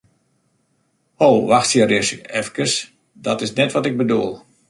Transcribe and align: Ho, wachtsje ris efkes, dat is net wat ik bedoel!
Ho, 1.19 1.27
wachtsje 1.51 1.85
ris 1.91 2.09
efkes, 2.41 2.73
dat 3.27 3.41
is 3.41 3.53
net 3.53 3.71
wat 3.71 3.85
ik 3.85 3.97
bedoel! 3.97 4.31